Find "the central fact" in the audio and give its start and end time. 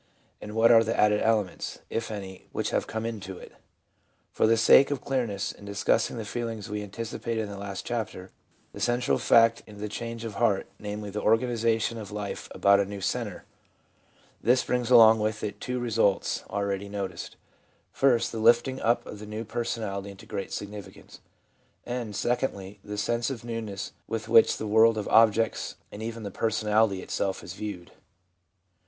8.73-9.61